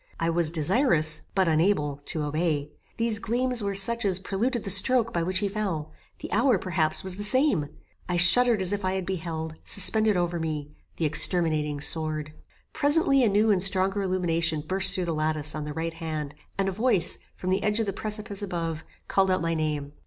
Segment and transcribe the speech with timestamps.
[0.19, 5.13] I was desirous, but unable, to obey; these gleams were such as preluded the stroke
[5.13, 7.69] by which he fell; the hour, perhaps, was the same
[8.09, 12.33] I shuddered as if I had beheld, suspended over me, the exterminating sword.
[12.73, 16.67] Presently a new and stronger illumination burst through the lattice on the right hand, and
[16.67, 19.91] a voice, from the edge of the precipice above, called out my name.